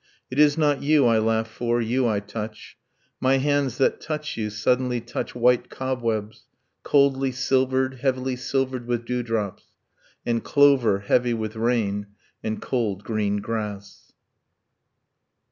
[0.31, 2.75] It is not you I laugh for, you I touch!
[3.19, 6.47] My hands, that touch you, suddenly touch white cobwebs,
[6.81, 9.65] Coldly silvered, heavily silvered with dewdrops;
[10.25, 12.07] And clover, heavy with rain;
[12.43, 14.11] and cold green grass.